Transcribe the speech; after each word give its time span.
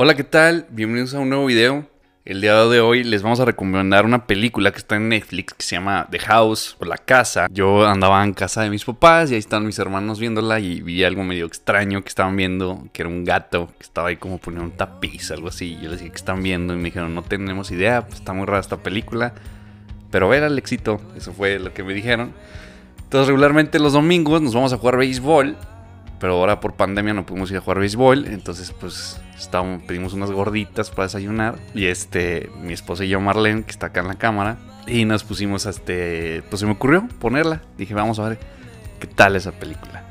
Hola, 0.00 0.14
¿qué 0.14 0.22
tal? 0.22 0.64
Bienvenidos 0.70 1.12
a 1.14 1.18
un 1.18 1.28
nuevo 1.28 1.46
video. 1.46 1.84
El 2.24 2.40
día 2.40 2.54
de 2.54 2.78
hoy 2.78 3.02
les 3.02 3.24
vamos 3.24 3.40
a 3.40 3.44
recomendar 3.44 4.04
una 4.04 4.28
película 4.28 4.70
que 4.70 4.78
está 4.78 4.94
en 4.94 5.08
Netflix 5.08 5.54
que 5.54 5.64
se 5.64 5.74
llama 5.74 6.06
The 6.08 6.20
House 6.20 6.76
o 6.78 6.84
La 6.84 6.98
Casa. 6.98 7.48
Yo 7.50 7.84
andaba 7.84 8.22
en 8.22 8.32
casa 8.32 8.62
de 8.62 8.70
mis 8.70 8.84
papás 8.84 9.28
y 9.28 9.34
ahí 9.34 9.40
están 9.40 9.66
mis 9.66 9.80
hermanos 9.80 10.20
viéndola 10.20 10.60
y 10.60 10.82
vi 10.82 11.02
algo 11.02 11.24
medio 11.24 11.46
extraño 11.46 12.00
que 12.02 12.10
estaban 12.10 12.36
viendo, 12.36 12.86
que 12.92 13.02
era 13.02 13.08
un 13.08 13.24
gato 13.24 13.72
que 13.76 13.82
estaba 13.82 14.10
ahí 14.10 14.16
como 14.16 14.38
poniendo 14.38 14.70
un 14.70 14.76
tapiz, 14.76 15.32
algo 15.32 15.48
así. 15.48 15.76
Yo 15.82 15.90
les 15.90 15.98
dije 15.98 16.12
que 16.12 16.16
están 16.16 16.44
viendo 16.44 16.74
y 16.74 16.76
me 16.76 16.84
dijeron, 16.84 17.12
no 17.12 17.24
tenemos 17.24 17.72
idea, 17.72 18.06
pues 18.06 18.20
está 18.20 18.32
muy 18.32 18.46
rara 18.46 18.60
esta 18.60 18.76
película. 18.76 19.34
Pero 20.12 20.28
ver 20.28 20.44
el 20.44 20.56
éxito, 20.58 21.00
eso 21.16 21.32
fue 21.32 21.58
lo 21.58 21.74
que 21.74 21.82
me 21.82 21.92
dijeron. 21.92 22.34
Entonces 23.02 23.26
regularmente 23.26 23.80
los 23.80 23.94
domingos 23.94 24.42
nos 24.42 24.54
vamos 24.54 24.72
a 24.72 24.76
jugar 24.76 24.96
béisbol 24.96 25.56
pero 26.20 26.34
ahora 26.34 26.60
por 26.60 26.74
pandemia 26.74 27.14
no 27.14 27.24
pudimos 27.24 27.50
ir 27.50 27.58
a 27.58 27.60
jugar 27.60 27.78
béisbol, 27.78 28.26
entonces 28.26 28.72
pues 28.78 29.20
estábamos, 29.38 29.82
pedimos 29.82 30.12
unas 30.12 30.30
gorditas 30.30 30.90
para 30.90 31.04
desayunar 31.04 31.58
y 31.74 31.86
este, 31.86 32.50
mi 32.60 32.72
esposa 32.72 33.04
y 33.04 33.08
yo 33.08 33.20
Marlene, 33.20 33.62
que 33.64 33.70
está 33.70 33.86
acá 33.86 34.00
en 34.00 34.08
la 34.08 34.16
cámara, 34.16 34.58
y 34.86 35.04
nos 35.04 35.24
pusimos 35.24 35.66
a 35.66 35.70
este, 35.70 36.42
pues 36.48 36.60
se 36.60 36.66
me 36.66 36.72
ocurrió 36.72 37.06
ponerla, 37.20 37.62
dije 37.76 37.94
vamos 37.94 38.18
a 38.18 38.28
ver 38.28 38.38
qué 38.98 39.06
tal 39.06 39.36
esa 39.36 39.52
película. 39.52 40.04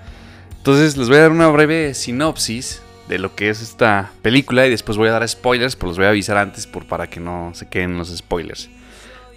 Entonces 0.58 0.98
les 0.98 1.08
voy 1.08 1.18
a 1.18 1.22
dar 1.22 1.32
una 1.32 1.48
breve 1.48 1.94
sinopsis 1.94 2.82
de 3.08 3.20
lo 3.20 3.36
que 3.36 3.50
es 3.50 3.62
esta 3.62 4.12
película 4.22 4.68
y 4.68 4.70
después 4.70 4.98
voy 4.98 5.08
a 5.10 5.14
dar 5.14 5.28
spoilers, 5.28 5.76
pero 5.76 5.88
los 5.88 5.98
voy 5.98 6.08
a 6.08 6.10
avisar 6.10 6.38
antes 6.38 6.68
por, 6.68 6.86
para 6.86 7.08
que 7.08 7.20
no 7.20 7.52
se 7.54 7.68
queden 7.68 7.98
los 7.98 8.16
spoilers. 8.16 8.70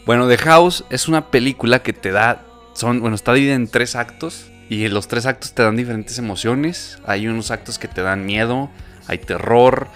Bueno, 0.07 0.29
The 0.29 0.39
House 0.39 0.85
es 0.91 1.09
una 1.09 1.31
película 1.31 1.83
que 1.83 1.93
te 1.93 2.11
da, 2.11 2.43
son, 2.75 3.01
bueno, 3.01 3.15
está 3.15 3.33
dividida 3.33 3.55
en 3.55 3.69
tres 3.69 3.95
actos 3.95 4.50
y 4.71 4.87
los 4.89 5.09
tres 5.09 5.27
actos 5.27 5.53
te 5.53 5.65
dan 5.65 5.75
diferentes 5.75 6.17
emociones. 6.19 7.01
Hay 7.05 7.27
unos 7.27 7.51
actos 7.51 7.77
que 7.77 7.89
te 7.89 8.03
dan 8.03 8.25
miedo, 8.25 8.71
hay 9.09 9.19
terror, 9.19 9.89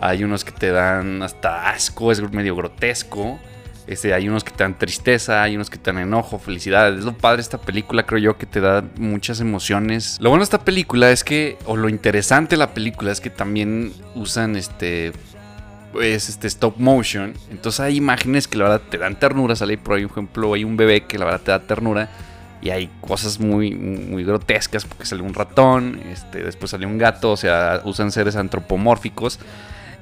hay 0.00 0.22
unos 0.22 0.44
que 0.44 0.52
te 0.52 0.70
dan 0.70 1.22
hasta 1.22 1.70
asco, 1.70 2.12
es 2.12 2.20
medio 2.30 2.54
grotesco. 2.54 3.40
Este, 3.86 4.12
hay 4.12 4.28
unos 4.28 4.44
que 4.44 4.50
te 4.50 4.64
dan 4.64 4.78
tristeza, 4.78 5.42
hay 5.42 5.56
unos 5.56 5.70
que 5.70 5.78
te 5.78 5.90
dan 5.90 6.02
enojo, 6.02 6.38
felicidad. 6.38 6.92
Es 6.92 7.04
lo 7.04 7.16
padre 7.16 7.38
de 7.38 7.42
esta 7.44 7.56
película, 7.56 8.04
creo 8.04 8.18
yo, 8.18 8.36
que 8.36 8.44
te 8.44 8.60
da 8.60 8.84
muchas 8.98 9.40
emociones. 9.40 10.18
Lo 10.20 10.28
bueno 10.28 10.42
de 10.42 10.44
esta 10.44 10.62
película 10.62 11.10
es 11.10 11.24
que, 11.24 11.56
o 11.64 11.78
lo 11.78 11.88
interesante 11.88 12.56
de 12.56 12.58
la 12.58 12.74
película 12.74 13.10
es 13.10 13.22
que 13.22 13.30
también 13.30 13.94
usan 14.14 14.56
este. 14.56 15.12
Pues 15.90 16.28
este 16.28 16.48
stop 16.48 16.76
motion. 16.76 17.32
Entonces 17.50 17.80
hay 17.80 17.96
imágenes 17.96 18.46
que 18.46 18.58
la 18.58 18.64
verdad 18.64 18.82
te 18.90 18.98
dan 18.98 19.18
ternura. 19.18 19.56
Sale 19.56 19.78
por 19.78 19.98
ejemplo, 19.98 20.52
hay 20.52 20.64
un 20.64 20.76
bebé 20.76 21.06
que 21.06 21.16
la 21.16 21.24
verdad 21.24 21.40
te 21.40 21.50
da 21.50 21.60
ternura 21.60 22.10
y 22.60 22.70
hay 22.70 22.90
cosas 23.00 23.38
muy, 23.38 23.74
muy 23.74 24.24
grotescas 24.24 24.84
porque 24.84 25.06
sale 25.06 25.22
un 25.22 25.34
ratón, 25.34 26.00
este, 26.10 26.42
después 26.42 26.70
sale 26.70 26.86
un 26.86 26.98
gato, 26.98 27.32
o 27.32 27.36
sea, 27.36 27.82
usan 27.84 28.10
seres 28.10 28.36
antropomórficos. 28.36 29.38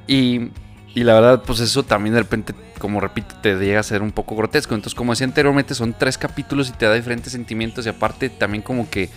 Y, 0.07 0.51
y, 0.95 1.05
la 1.05 1.15
verdad, 1.15 1.43
pues 1.45 1.61
eso 1.61 1.83
también 1.83 2.15
de 2.15 2.21
repente, 2.21 2.55
como 2.79 3.01
repito, 3.01 3.35
te 3.43 3.57
llega 3.57 3.81
a 3.81 3.83
ser 3.83 4.03
un 4.03 4.13
poco 4.13 4.37
grotesco. 4.37 4.75
Entonces, 4.75 4.95
como 4.95 5.13
decía 5.13 5.27
anteriormente, 5.27 5.75
son 5.75 5.93
tres 5.93 6.17
capítulos 6.17 6.69
y 6.69 6.73
te 6.73 6.87
da 6.87 6.95
diferentes 6.95 7.33
sentimientos. 7.33 7.85
Y 7.85 7.91
aparte, 7.91 8.31
también 8.31 8.63
como 8.63 8.89
que 8.89 9.11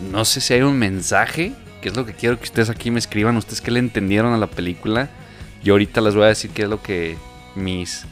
no 0.00 0.24
sé 0.24 0.40
si 0.40 0.54
hay 0.54 0.62
un 0.62 0.78
mensaje, 0.78 1.52
que 1.80 1.88
es 1.88 1.96
lo 1.96 2.04
que 2.04 2.12
quiero 2.12 2.36
que 2.38 2.44
ustedes 2.44 2.68
aquí 2.68 2.90
me 2.90 2.98
escriban, 2.98 3.36
ustedes 3.36 3.60
que 3.60 3.70
le 3.70 3.78
entendieron 3.78 4.34
a 4.34 4.38
la 4.38 4.48
película. 4.48 5.08
Yo 5.62 5.74
ahorita 5.74 6.00
les 6.00 6.14
voy 6.14 6.24
a 6.24 6.28
decir 6.28 6.50
qué 6.50 6.64
es 6.64 6.68
lo 6.68 6.82
que 6.82 7.16
mis, 7.54 8.04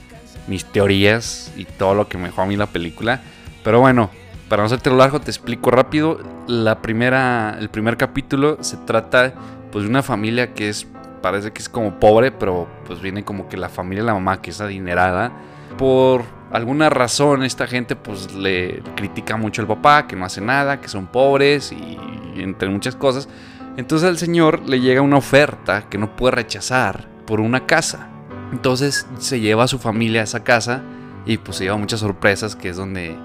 mis 0.47 0.65
teorías 0.65 1.53
y 1.57 1.67
todo 1.67 1.95
lo 1.95 2.09
que 2.09 2.17
me 2.17 2.29
dejó 2.29 2.43
a 2.43 2.47
mí 2.47 2.57
la 2.57 2.67
película. 2.67 3.21
Pero 3.63 3.81
bueno, 3.81 4.11
para 4.53 4.65
no 4.65 4.67
hacerte 4.67 4.91
lo 4.91 4.97
largo, 4.97 5.19
te 5.19 5.31
explico 5.31 5.71
rápido. 5.71 6.21
La 6.47 6.83
primera, 6.83 7.57
el 7.59 7.71
primer 7.71 7.97
capítulo 7.97 8.59
se 8.61 8.77
trata 8.77 9.33
pues, 9.71 9.85
de 9.85 9.89
una 9.89 10.03
familia 10.03 10.53
que 10.53 10.69
es, 10.69 10.87
parece 11.23 11.53
que 11.53 11.63
es 11.63 11.71
como 11.71 11.99
pobre, 11.99 12.33
pero 12.33 12.69
pues 12.85 13.01
viene 13.01 13.25
como 13.25 13.49
que 13.49 13.57
la 13.57 13.71
familia 13.71 14.03
de 14.03 14.09
la 14.09 14.13
mamá 14.13 14.43
que 14.43 14.51
es 14.51 14.61
adinerada. 14.61 15.33
Por 15.79 16.25
alguna 16.53 16.91
razón 16.91 17.45
esta 17.45 17.67
gente 17.67 17.97
pues 17.97 18.35
le 18.35 18.83
critica 18.95 19.39
mucho 19.39 19.63
al 19.63 19.69
papá, 19.69 20.07
que 20.07 20.17
no 20.17 20.27
hace 20.27 20.43
nada, 20.43 20.83
que 20.83 20.89
son 20.89 21.07
pobres 21.07 21.73
y, 21.73 21.99
y 22.37 22.43
entre 22.43 22.69
muchas 22.69 22.95
cosas. 22.95 23.31
Entonces 23.79 24.07
al 24.07 24.19
señor 24.19 24.69
le 24.69 24.81
llega 24.81 25.01
una 25.01 25.17
oferta 25.17 25.89
que 25.89 25.97
no 25.97 26.15
puede 26.15 26.33
rechazar 26.33 27.09
por 27.27 27.41
una 27.41 27.65
casa. 27.65 28.11
Entonces 28.53 29.07
se 29.17 29.41
lleva 29.41 29.65
a 29.65 29.69
su 29.69 29.79
familia 29.79 30.21
a 30.21 30.25
esa 30.25 30.45
casa 30.45 30.83
y 31.25 31.39
pues 31.39 31.57
se 31.57 31.65
lleva 31.65 31.79
muchas 31.79 32.01
sorpresas, 32.01 32.55
que 32.55 32.69
es 32.69 32.77
donde 32.77 33.17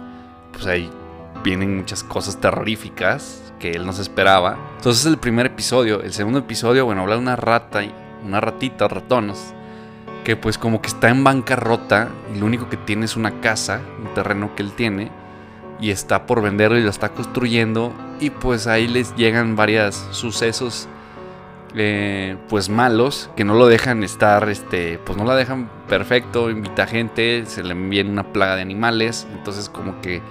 pues 0.53 0.66
ahí 0.68 0.90
vienen 1.44 1.78
muchas 1.78 2.03
cosas 2.03 2.40
terroríficas 2.40 3.48
que 3.59 3.72
él 3.72 3.86
no 3.86 3.94
se 3.94 4.02
esperaba. 4.02 4.58
Entonces 4.78 5.06
el 5.06 5.18
primer 5.18 5.48
episodio, 5.48 6.02
el 6.02 6.14
segundo 6.14 6.40
episodio, 6.40 6.86
bueno, 6.86 7.02
habla 7.02 7.16
de 7.16 7.22
una 7.22 7.36
rata, 7.36 7.81
una 8.25 8.40
ratita, 8.40 8.88
ratones, 8.88 9.53
que 10.24 10.36
pues 10.36 10.58
como 10.58 10.81
que 10.81 10.88
está 10.88 11.09
en 11.09 11.24
bancarrota 11.24 12.09
y 12.34 12.40
lo 12.40 12.46
único 12.46 12.70
que 12.70 12.78
tiene 12.78 13.06
es 13.06 13.16
una 13.16 13.40
casa, 13.42 13.81
un 14.00 14.14
terreno 14.14 14.56
que 14.56 14.64
él 14.64 14.74
tiene, 14.74 15.12
y 15.80 15.92
está 15.92 16.26
por 16.26 16.42
venderlo 16.42 16.78
y 16.78 16.84
lo 16.84 16.90
está 16.90 17.09
construyendo, 17.09 17.94
y 18.20 18.30
pues 18.30 18.68
ahí 18.68 18.88
les 18.88 19.16
llegan 19.16 19.56
varios 19.56 19.96
sucesos. 20.12 20.88
Eh, 21.76 22.38
pues 22.47 22.70
malos 22.70 23.30
que 23.36 23.44
no 23.44 23.53
lo 23.53 23.68
dejan 23.68 24.02
estar 24.02 24.47
este 24.47 25.00
pues 25.00 25.18
no 25.18 25.26
la 25.26 25.36
dejan 25.36 25.70
perfecto 25.90 26.50
invita 26.50 26.88
gente 26.88 27.46
se 27.46 27.62
le 27.62 27.74
envían 27.74 28.09
una 28.09 28.31
plaga 28.31 28.56
de 28.56 28.62
animales 28.62 29.28
entonces 29.34 29.68
como 29.68 30.00
que 30.00 30.22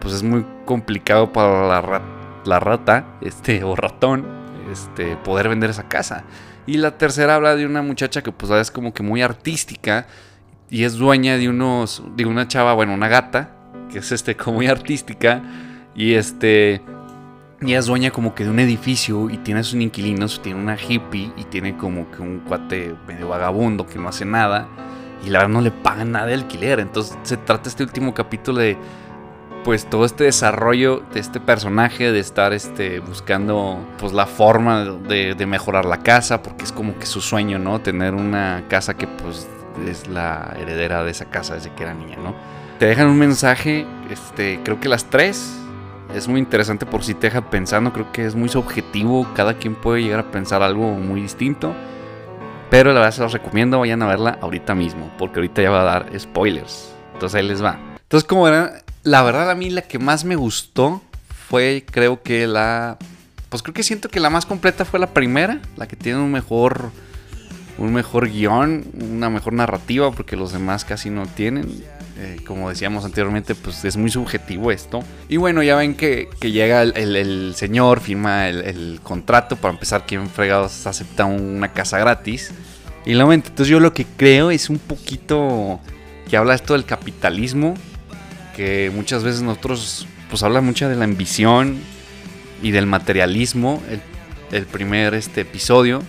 pues 0.00 0.14
es 0.14 0.22
muy 0.22 0.44
complicado 0.64 1.32
para 1.32 1.66
la, 2.44 2.60
rata, 2.60 3.04
este, 3.20 3.64
o 3.64 3.76
ratón, 3.76 4.24
este, 4.70 5.16
poder 5.16 5.48
vender 5.48 5.70
esa 5.70 5.88
casa. 5.88 6.24
Y 6.66 6.76
la 6.76 6.98
tercera 6.98 7.34
habla 7.34 7.56
de 7.56 7.66
una 7.66 7.82
muchacha 7.82 8.22
que 8.22 8.32
pues 8.32 8.50
es 8.52 8.70
como 8.70 8.92
que 8.92 9.02
muy 9.02 9.22
artística 9.22 10.06
y 10.70 10.84
es 10.84 10.94
dueña 10.94 11.36
de 11.36 11.48
unos, 11.48 12.02
de 12.16 12.26
una 12.26 12.46
chava, 12.46 12.74
bueno, 12.74 12.92
una 12.92 13.08
gata, 13.08 13.50
que 13.90 13.98
es 13.98 14.12
este, 14.12 14.36
como 14.36 14.56
muy 14.56 14.66
artística 14.66 15.42
y 15.94 16.14
este, 16.14 16.82
y 17.60 17.72
es 17.72 17.86
dueña 17.86 18.10
como 18.10 18.34
que 18.34 18.44
de 18.44 18.50
un 18.50 18.60
edificio 18.60 19.30
y 19.30 19.38
tiene 19.38 19.64
sus 19.64 19.80
inquilinos, 19.80 20.40
tiene 20.42 20.60
una 20.60 20.76
hippie 20.76 21.32
y 21.36 21.44
tiene 21.44 21.76
como 21.76 22.10
que 22.10 22.22
un 22.22 22.40
cuate 22.40 22.94
medio 23.06 23.28
vagabundo 23.28 23.86
que 23.86 23.98
no 23.98 24.08
hace 24.08 24.24
nada 24.24 24.68
y 25.24 25.30
la 25.30 25.40
verdad 25.40 25.54
no 25.54 25.60
le 25.60 25.70
pagan 25.70 26.12
nada 26.12 26.26
de 26.26 26.34
alquiler. 26.34 26.80
Entonces 26.80 27.18
se 27.22 27.36
trata 27.36 27.68
este 27.68 27.82
último 27.82 28.14
capítulo 28.14 28.58
de 28.58 28.76
pues 29.68 29.84
todo 29.84 30.06
este 30.06 30.24
desarrollo 30.24 31.02
de 31.12 31.20
este 31.20 31.40
personaje, 31.40 32.10
de 32.10 32.20
estar 32.20 32.54
este, 32.54 33.00
buscando 33.00 33.78
pues 33.98 34.14
la 34.14 34.24
forma 34.24 34.82
de, 34.82 35.46
mejorar 35.46 35.84
la 35.84 35.98
casa, 35.98 36.42
porque 36.42 36.64
es 36.64 36.72
como 36.72 36.98
que 36.98 37.04
su 37.04 37.20
sueño, 37.20 37.58
¿no? 37.58 37.78
Tener 37.78 38.14
una 38.14 38.64
casa 38.70 38.96
que 38.96 39.06
pues 39.06 39.46
es 39.86 40.08
la 40.08 40.56
heredera 40.58 41.04
de 41.04 41.10
esa 41.10 41.26
casa 41.26 41.52
desde 41.52 41.70
que 41.74 41.82
era 41.82 41.92
niña, 41.92 42.16
¿no? 42.16 42.34
Te 42.78 42.86
dejan 42.86 43.08
un 43.08 43.18
mensaje, 43.18 43.86
este, 44.10 44.58
creo 44.64 44.80
que 44.80 44.88
las 44.88 45.04
tres, 45.04 45.54
es 46.14 46.28
muy 46.28 46.40
interesante 46.40 46.86
por 46.86 47.04
si 47.04 47.12
te 47.12 47.26
deja 47.26 47.50
pensando, 47.50 47.92
creo 47.92 48.10
que 48.10 48.24
es 48.24 48.34
muy 48.34 48.48
subjetivo, 48.48 49.28
cada 49.34 49.52
quien 49.52 49.74
puede 49.74 50.02
llegar 50.02 50.20
a 50.20 50.30
pensar 50.30 50.62
algo 50.62 50.92
muy 50.92 51.20
distinto. 51.20 51.74
Pero 52.70 52.94
la 52.94 53.00
verdad 53.00 53.14
se 53.14 53.20
los 53.20 53.34
recomiendo, 53.34 53.80
vayan 53.80 54.00
a 54.00 54.06
verla 54.06 54.38
ahorita 54.40 54.74
mismo, 54.74 55.10
porque 55.18 55.40
ahorita 55.40 55.60
ya 55.60 55.68
va 55.68 55.82
a 55.82 55.84
dar 55.84 56.18
spoilers. 56.18 56.90
Entonces 57.12 57.38
ahí 57.38 57.46
les 57.46 57.62
va. 57.62 57.78
Entonces, 58.08 58.26
como 58.26 58.44
verán, 58.44 58.70
la 59.08 59.22
verdad 59.22 59.50
a 59.50 59.54
mí 59.54 59.70
la 59.70 59.82
que 59.82 59.98
más 59.98 60.24
me 60.24 60.36
gustó 60.36 61.02
fue 61.48 61.84
creo 61.90 62.22
que 62.22 62.46
la... 62.46 62.98
Pues 63.48 63.62
creo 63.62 63.72
que 63.72 63.82
siento 63.82 64.10
que 64.10 64.20
la 64.20 64.28
más 64.28 64.44
completa 64.44 64.84
fue 64.84 65.00
la 65.00 65.14
primera, 65.14 65.60
la 65.76 65.88
que 65.88 65.96
tiene 65.96 66.18
un 66.18 66.30
mejor 66.30 66.92
un 67.78 67.92
mejor 67.92 68.28
guion, 68.28 68.84
una 69.12 69.30
mejor 69.30 69.52
narrativa, 69.52 70.10
porque 70.10 70.36
los 70.36 70.52
demás 70.52 70.84
casi 70.84 71.10
no 71.10 71.26
tienen. 71.26 71.82
Eh, 72.18 72.40
como 72.44 72.68
decíamos 72.68 73.04
anteriormente, 73.04 73.54
pues 73.54 73.84
es 73.84 73.96
muy 73.96 74.10
subjetivo 74.10 74.72
esto. 74.72 75.02
Y 75.28 75.36
bueno, 75.36 75.62
ya 75.62 75.76
ven 75.76 75.94
que, 75.94 76.28
llega 76.42 76.82
el, 76.82 77.54
señor, 77.54 78.00
firma 78.00 78.48
el, 78.48 79.00
contrato 79.02 79.56
para 79.56 79.72
empezar, 79.72 80.04
quien 80.04 80.28
fregados 80.28 80.86
acepta 80.86 81.24
una 81.24 81.72
casa 81.72 81.98
gratis. 81.98 82.50
Y 83.06 83.14
la 83.14 83.32
entonces 83.32 83.68
yo 83.68 83.80
lo 83.80 83.94
que 83.94 84.04
creo 84.04 84.50
es 84.50 84.68
un 84.68 84.78
poquito 84.78 85.80
que 86.28 86.36
habla 86.36 86.54
esto 86.54 86.74
del 86.74 86.84
capitalismo 86.84 87.74
que 88.58 88.90
muchas 88.92 89.22
veces 89.22 89.40
nosotros, 89.40 90.08
pues 90.28 90.42
habla 90.42 90.60
mucho 90.60 90.88
de 90.88 90.96
la 90.96 91.04
ambición 91.04 91.78
y 92.60 92.72
del 92.72 92.86
materialismo, 92.86 93.80
el, 94.50 94.66
primer 94.66 95.14
este, 95.14 95.42
episodio, 95.42 96.02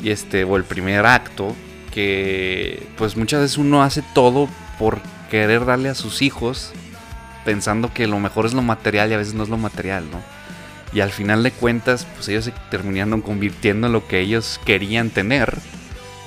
y 0.00 0.10
este, 0.10 0.44
o 0.44 0.56
el 0.56 0.62
primer 0.62 1.04
acto, 1.06 1.56
que 1.90 2.86
pues 2.96 3.16
muchas 3.16 3.40
veces 3.40 3.58
uno 3.58 3.82
hace 3.82 4.04
todo 4.14 4.48
por 4.78 5.00
querer 5.28 5.64
darle 5.64 5.88
a 5.88 5.96
sus 5.96 6.22
hijos, 6.22 6.70
pensando 7.44 7.92
que 7.92 8.06
lo 8.06 8.20
mejor 8.20 8.46
es 8.46 8.54
lo 8.54 8.62
material 8.62 9.10
y 9.10 9.14
a 9.14 9.18
veces 9.18 9.34
no 9.34 9.42
es 9.42 9.48
lo 9.48 9.58
material, 9.58 10.04
¿no? 10.08 10.22
Y 10.92 11.00
al 11.00 11.10
final 11.10 11.42
de 11.42 11.50
cuentas, 11.50 12.06
pues 12.14 12.28
ellos 12.28 12.44
se 12.44 12.52
terminaron 12.70 13.22
convirtiendo 13.22 13.88
en 13.88 13.92
lo 13.92 14.06
que 14.06 14.20
ellos 14.20 14.60
querían 14.64 15.10
tener. 15.10 15.58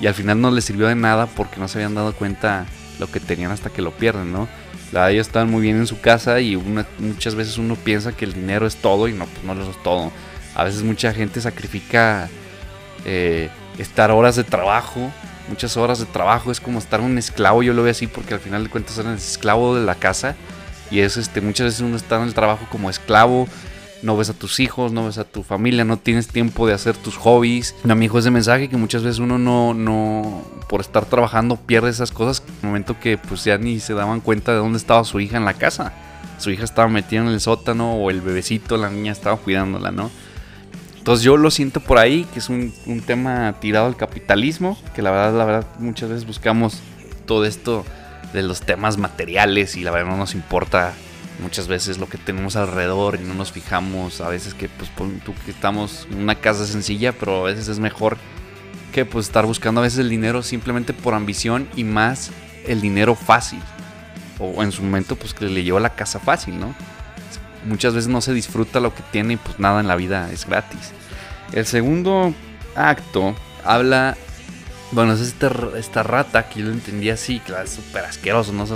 Y 0.02 0.06
al 0.06 0.12
final 0.12 0.38
no 0.38 0.50
les 0.50 0.66
sirvió 0.66 0.88
de 0.88 0.96
nada 0.96 1.24
porque 1.24 1.58
no 1.60 1.66
se 1.66 1.78
habían 1.78 1.94
dado 1.94 2.12
cuenta 2.12 2.66
lo 2.98 3.10
que 3.10 3.20
tenían 3.20 3.52
hasta 3.52 3.70
que 3.70 3.80
lo 3.80 3.92
pierden, 3.92 4.32
¿no? 4.32 4.48
La, 4.96 5.10
ellos 5.10 5.26
están 5.26 5.50
muy 5.50 5.62
bien 5.62 5.76
en 5.76 5.86
su 5.86 6.00
casa 6.00 6.40
y 6.40 6.56
muchas 6.56 7.34
veces 7.34 7.58
uno 7.58 7.76
piensa 7.76 8.12
que 8.12 8.24
el 8.24 8.32
dinero 8.32 8.66
es 8.66 8.76
todo 8.76 9.08
y 9.08 9.12
no, 9.12 9.26
pues 9.26 9.44
no 9.44 9.54
lo 9.54 9.70
es 9.70 9.82
todo. 9.82 10.10
A 10.54 10.64
veces 10.64 10.82
mucha 10.82 11.12
gente 11.12 11.40
sacrifica 11.40 12.30
eh, 13.04 13.50
estar 13.78 14.10
horas 14.10 14.36
de 14.36 14.44
trabajo, 14.44 15.12
muchas 15.48 15.76
horas 15.76 15.98
de 15.98 16.06
trabajo, 16.06 16.50
es 16.50 16.60
como 16.60 16.78
estar 16.78 17.00
un 17.00 17.18
esclavo, 17.18 17.62
yo 17.62 17.74
lo 17.74 17.82
veo 17.82 17.90
así 17.90 18.06
porque 18.06 18.34
al 18.34 18.40
final 18.40 18.64
de 18.64 18.70
cuentas 18.70 18.96
eres 18.98 19.32
esclavo 19.32 19.76
de 19.76 19.84
la 19.84 19.94
casa 19.94 20.34
y 20.90 21.00
es 21.00 21.16
este 21.16 21.40
muchas 21.40 21.66
veces 21.66 21.80
uno 21.80 21.96
está 21.96 22.16
en 22.16 22.22
el 22.22 22.34
trabajo 22.34 22.66
como 22.70 22.88
esclavo, 22.88 23.48
no 24.06 24.16
ves 24.16 24.30
a 24.30 24.34
tus 24.34 24.60
hijos, 24.60 24.92
no 24.92 25.04
ves 25.04 25.18
a 25.18 25.24
tu 25.24 25.42
familia, 25.42 25.84
no 25.84 25.98
tienes 25.98 26.28
tiempo 26.28 26.66
de 26.66 26.72
hacer 26.72 26.96
tus 26.96 27.16
hobbies. 27.16 27.74
A 27.86 27.94
mi 27.96 28.06
hijo 28.06 28.20
ese 28.20 28.30
mensaje 28.30 28.68
que 28.68 28.76
muchas 28.76 29.02
veces 29.02 29.18
uno 29.18 29.36
no, 29.36 29.74
no, 29.74 30.42
por 30.68 30.80
estar 30.80 31.04
trabajando 31.06 31.56
pierde 31.56 31.90
esas 31.90 32.12
cosas, 32.12 32.42
el 32.62 32.68
momento 32.68 32.98
que 33.00 33.18
pues 33.18 33.44
ya 33.44 33.58
ni 33.58 33.80
se 33.80 33.94
daban 33.94 34.20
cuenta 34.20 34.52
de 34.52 34.58
dónde 34.58 34.78
estaba 34.78 35.02
su 35.04 35.18
hija 35.18 35.36
en 35.36 35.44
la 35.44 35.54
casa. 35.54 35.92
Su 36.38 36.50
hija 36.50 36.64
estaba 36.64 36.88
metida 36.88 37.20
en 37.22 37.28
el 37.28 37.40
sótano 37.40 37.94
o 37.94 38.10
el 38.10 38.20
bebecito, 38.20 38.76
la 38.76 38.90
niña 38.90 39.10
estaba 39.10 39.36
cuidándola, 39.38 39.90
¿no? 39.90 40.10
Entonces 40.98 41.24
yo 41.24 41.36
lo 41.36 41.50
siento 41.50 41.80
por 41.80 41.98
ahí, 41.98 42.26
que 42.32 42.38
es 42.38 42.48
un, 42.48 42.72
un 42.86 43.00
tema 43.00 43.56
tirado 43.60 43.86
al 43.86 43.96
capitalismo, 43.96 44.78
que 44.94 45.02
la 45.02 45.10
verdad, 45.10 45.36
la 45.36 45.44
verdad, 45.44 45.66
muchas 45.78 46.10
veces 46.10 46.26
buscamos 46.26 46.80
todo 47.26 47.44
esto 47.44 47.84
de 48.32 48.42
los 48.42 48.60
temas 48.60 48.98
materiales 48.98 49.76
y 49.76 49.82
la 49.82 49.90
verdad 49.90 50.10
no 50.10 50.16
nos 50.16 50.34
importa 50.34 50.94
muchas 51.40 51.68
veces 51.68 51.98
lo 51.98 52.08
que 52.08 52.18
tenemos 52.18 52.56
alrededor 52.56 53.18
y 53.20 53.24
no 53.24 53.34
nos 53.34 53.52
fijamos 53.52 54.20
a 54.20 54.28
veces 54.28 54.54
que 54.54 54.68
pues 54.68 54.90
tú 55.24 55.34
que 55.44 55.50
estamos 55.50 56.06
en 56.10 56.18
una 56.18 56.36
casa 56.36 56.66
sencilla 56.66 57.12
pero 57.12 57.40
a 57.40 57.44
veces 57.44 57.68
es 57.68 57.78
mejor 57.78 58.16
que 58.92 59.04
pues 59.04 59.26
estar 59.26 59.44
buscando 59.44 59.80
a 59.80 59.84
veces 59.84 59.98
el 59.98 60.08
dinero 60.08 60.42
simplemente 60.42 60.92
por 60.94 61.14
ambición 61.14 61.68
y 61.76 61.84
más 61.84 62.30
el 62.66 62.80
dinero 62.80 63.14
fácil. 63.14 63.60
O 64.38 64.62
en 64.62 64.72
su 64.72 64.82
momento 64.82 65.16
pues 65.16 65.34
que 65.34 65.46
le 65.46 65.64
llevó 65.64 65.80
la 65.80 65.94
casa 65.94 66.18
fácil 66.18 66.58
no 66.58 66.74
muchas 67.66 67.94
veces 67.94 68.08
no 68.08 68.20
se 68.20 68.32
disfruta 68.32 68.80
lo 68.80 68.94
que 68.94 69.02
tiene 69.10 69.34
y 69.34 69.36
pues 69.36 69.58
nada 69.58 69.80
en 69.80 69.88
la 69.88 69.96
vida 69.96 70.30
es 70.32 70.46
gratis. 70.46 70.92
El 71.52 71.66
segundo 71.66 72.34
acto 72.74 73.34
habla 73.64 74.16
bueno 74.92 75.14
es 75.14 75.20
esta, 75.20 75.50
esta 75.76 76.02
rata 76.02 76.48
que 76.48 76.60
yo 76.60 76.66
lo 76.66 76.72
entendía 76.72 77.14
así 77.14 77.40
que 77.40 77.52
es 77.62 77.70
súper 77.70 78.04
asqueroso 78.04 78.52
no 78.52 78.66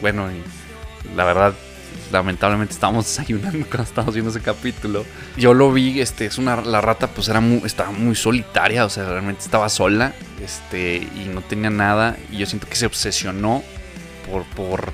bueno 0.00 0.28
la 1.16 1.24
verdad 1.24 1.54
lamentablemente 2.12 2.74
estábamos 2.74 3.04
desayunando 3.16 3.66
cuando 3.66 3.82
estábamos 3.82 4.14
viendo 4.14 4.30
ese 4.30 4.40
capítulo. 4.40 5.04
Yo 5.36 5.54
lo 5.54 5.72
vi, 5.72 6.00
este, 6.00 6.26
es 6.26 6.38
una, 6.38 6.56
la 6.56 6.80
rata 6.80 7.08
pues 7.08 7.28
era 7.28 7.40
muy, 7.40 7.62
estaba 7.64 7.90
muy 7.90 8.14
solitaria, 8.14 8.84
o 8.84 8.90
sea, 8.90 9.08
realmente 9.08 9.42
estaba 9.42 9.68
sola, 9.68 10.14
este, 10.42 10.96
y 10.96 11.30
no 11.32 11.40
tenía 11.42 11.70
nada, 11.70 12.16
y 12.30 12.38
yo 12.38 12.46
siento 12.46 12.66
que 12.68 12.76
se 12.76 12.86
obsesionó 12.86 13.62
por, 14.30 14.44
por, 14.44 14.92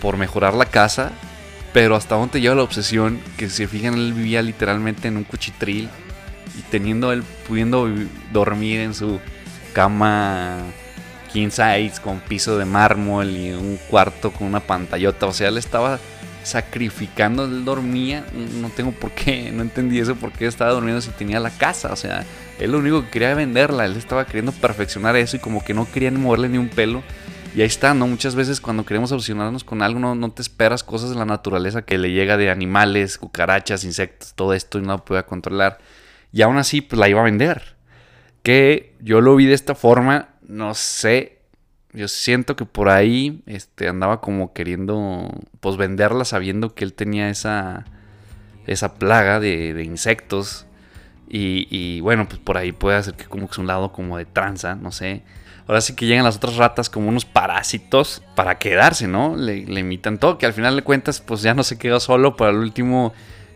por 0.00 0.16
mejorar 0.16 0.54
la 0.54 0.66
casa, 0.66 1.12
pero 1.72 1.96
hasta 1.96 2.14
dónde 2.14 2.40
lleva 2.40 2.54
la 2.54 2.62
obsesión, 2.62 3.20
que 3.36 3.48
si 3.48 3.56
se 3.56 3.68
fijan, 3.68 3.94
él 3.94 4.12
vivía 4.12 4.42
literalmente 4.42 5.08
en 5.08 5.16
un 5.16 5.24
cuchitril, 5.24 5.88
y 6.56 6.62
teniendo 6.70 7.12
él, 7.12 7.24
pudiendo 7.48 7.88
dormir 8.32 8.80
en 8.80 8.94
su 8.94 9.20
cama 9.72 10.58
king 11.34 11.50
size 11.50 12.00
con 12.00 12.20
piso 12.20 12.56
de 12.56 12.64
mármol 12.64 13.28
y 13.28 13.50
un 13.50 13.76
cuarto 13.90 14.30
con 14.30 14.46
una 14.46 14.60
pantallota. 14.60 15.26
O 15.26 15.32
sea, 15.32 15.48
él 15.48 15.58
estaba 15.58 15.98
sacrificando, 16.44 17.44
él 17.44 17.64
dormía, 17.64 18.24
no 18.60 18.68
tengo 18.68 18.92
por 18.92 19.10
qué, 19.10 19.50
no 19.50 19.62
entendí 19.62 19.98
eso, 19.98 20.14
por 20.14 20.30
qué 20.30 20.46
estaba 20.46 20.70
durmiendo 20.70 21.00
si 21.00 21.10
tenía 21.10 21.40
la 21.40 21.50
casa, 21.50 21.92
o 21.92 21.96
sea, 21.96 22.24
él 22.60 22.70
lo 22.70 22.78
único 22.78 23.02
que 23.02 23.10
quería 23.10 23.34
venderla, 23.34 23.86
él 23.86 23.96
estaba 23.96 24.26
queriendo 24.26 24.52
perfeccionar 24.52 25.16
eso 25.16 25.36
y 25.36 25.40
como 25.40 25.64
que 25.64 25.74
no 25.74 25.90
querían 25.90 26.20
moverle 26.20 26.48
ni 26.48 26.58
un 26.58 26.68
pelo. 26.68 27.02
Y 27.56 27.60
ahí 27.60 27.66
está, 27.66 27.94
¿no? 27.94 28.06
Muchas 28.06 28.34
veces 28.34 28.60
cuando 28.60 28.84
queremos 28.84 29.12
obsesionarnos 29.12 29.64
con 29.64 29.80
algo, 29.80 30.00
no, 30.00 30.14
no 30.14 30.32
te 30.32 30.42
esperas 30.42 30.82
cosas 30.82 31.10
de 31.10 31.16
la 31.16 31.24
naturaleza 31.24 31.82
que 31.82 31.98
le 31.98 32.10
llega 32.10 32.36
de 32.36 32.50
animales, 32.50 33.16
cucarachas, 33.16 33.84
insectos, 33.84 34.34
todo 34.34 34.54
esto 34.54 34.78
y 34.78 34.82
no 34.82 34.92
lo 34.92 35.04
pueda 35.04 35.24
controlar. 35.24 35.78
Y 36.32 36.42
aún 36.42 36.58
así, 36.58 36.80
pues 36.80 36.98
la 36.98 37.08
iba 37.08 37.20
a 37.20 37.24
vender. 37.24 37.76
Que 38.42 38.96
yo 39.00 39.20
lo 39.20 39.36
vi 39.36 39.46
de 39.46 39.54
esta 39.54 39.76
forma, 39.76 40.33
no 40.48 40.74
sé, 40.74 41.38
yo 41.92 42.08
siento 42.08 42.56
que 42.56 42.64
por 42.64 42.88
ahí 42.88 43.42
este, 43.46 43.88
andaba 43.88 44.20
como 44.20 44.52
queriendo 44.52 45.30
pues 45.60 45.76
venderla 45.76 46.24
sabiendo 46.24 46.74
que 46.74 46.84
él 46.84 46.92
tenía 46.92 47.30
esa, 47.30 47.84
esa 48.66 48.94
plaga 48.94 49.40
de, 49.40 49.82
insectos. 49.84 50.66
Y, 51.36 52.00
bueno, 52.00 52.28
pues 52.28 52.38
por 52.38 52.56
ahí 52.58 52.70
puede 52.70 53.02
ser 53.02 53.14
que 53.14 53.24
como 53.24 53.46
que 53.48 53.52
es 53.52 53.58
un 53.58 53.66
lado 53.66 53.90
como 53.90 54.18
de 54.18 54.24
tranza, 54.24 54.76
no 54.76 54.92
sé. 54.92 55.22
Ahora 55.66 55.80
sí 55.80 55.96
que 55.96 56.06
llegan 56.06 56.24
las 56.24 56.36
otras 56.36 56.56
ratas 56.56 56.88
como 56.88 57.08
unos 57.08 57.24
parásitos 57.24 58.22
para 58.36 58.58
quedarse, 58.58 59.08
¿no? 59.08 59.34
Le, 59.34 59.64
le 59.66 59.80
imitan 59.80 60.18
todo, 60.18 60.38
que 60.38 60.46
al 60.46 60.52
final 60.52 60.76
de 60.76 60.82
cuentas 60.82 61.20
pues 61.20 61.42
ya 61.42 61.54
no 61.54 61.64
se 61.64 61.76
quedó 61.76 61.98
solo, 61.98 62.36
para 62.36 62.52
el 62.52 62.58
último 62.58 63.14